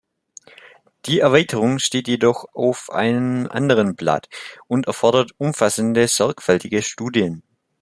[1.05, 4.29] Die Erweiterung steht jedoch auf einem anderen Blatt
[4.65, 7.43] und erfordert umfassende, sorgfältige Studien.